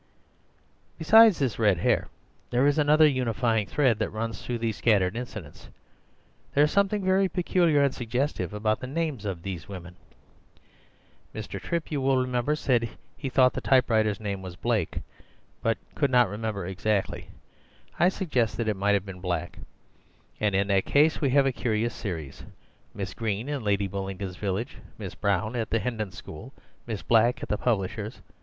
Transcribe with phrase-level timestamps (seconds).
[0.97, 2.07] "Besides this red hair,
[2.49, 5.69] there is another unifying thread that runs through these scattered incidents.
[6.55, 9.95] There is something very peculiar and suggestive about the names of these women.
[11.35, 11.61] Mr.
[11.61, 15.01] Trip, you will remember, said he thought the typewriter's name was Blake,
[15.61, 17.27] but could not remember exactly.
[17.99, 19.59] I suggest that it might have been Black,
[20.39, 22.43] and in that case we have a curious series:
[22.95, 26.53] Miss Green in Lady Bullingdon's village; Miss Brown at the Hendon School;
[26.87, 28.23] Miss Black at the publishers.